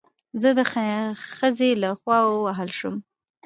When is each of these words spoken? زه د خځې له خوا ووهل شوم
زه 0.41 0.49
د 0.57 0.59
خځې 1.35 1.71
له 1.81 1.89
خوا 1.99 2.19
ووهل 2.25 2.69
شوم 2.79 2.95